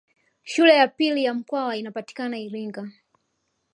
Shule 0.43 0.75
ya 0.75 0.87
pili 0.87 1.23
ya 1.23 1.33
Mkwawa 1.33 1.75
inapatikana 1.77 2.37
Iringa 2.39 2.91